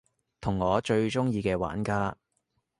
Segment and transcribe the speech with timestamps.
[0.39, 2.17] 同我最鍾意嘅玩家